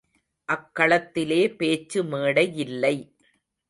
[0.49, 2.95] அக் களத்திலே பேச்சு மேடையில்லை.